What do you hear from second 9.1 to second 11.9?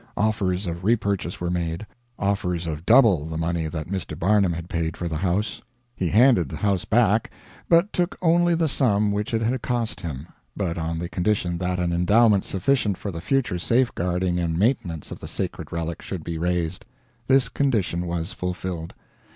which it had cost him but on the condition that